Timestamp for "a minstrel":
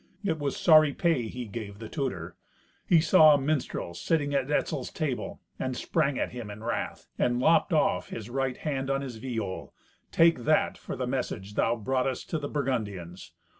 3.35-3.93